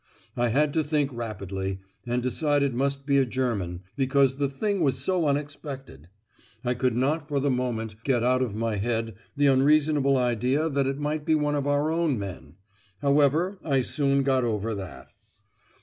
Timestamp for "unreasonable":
9.45-10.17